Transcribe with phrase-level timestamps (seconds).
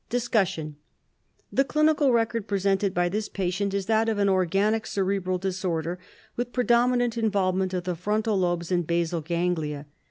[0.09, 0.77] DISCUSSION:
[1.53, 5.99] The clinical record presented by this patient is that of an organic cerebral disorder,
[6.35, 9.85] with predominant involvement of the frontal lobes and basal ganglia.